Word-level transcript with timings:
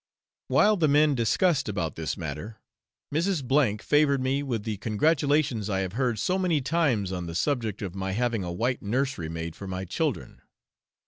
While 0.47 0.77
the 0.77 0.87
men 0.87 1.13
discussed 1.13 1.69
about 1.69 1.93
this 1.95 2.17
matter, 2.17 2.57
Mrs. 3.13 3.47
B 3.47 3.77
favoured 3.83 4.19
me 4.19 4.41
with 4.41 4.63
the 4.63 4.77
congratulations 4.77 5.69
I 5.69 5.81
have 5.81 5.93
heard 5.93 6.17
so 6.17 6.39
many 6.39 6.59
times 6.59 7.11
on 7.11 7.27
the 7.27 7.35
subject 7.35 7.83
of 7.83 7.93
my 7.93 8.13
having 8.13 8.43
a 8.43 8.51
white 8.51 8.81
nursery 8.81 9.29
maid 9.29 9.55
for 9.55 9.67
my 9.67 9.85
children. 9.85 10.41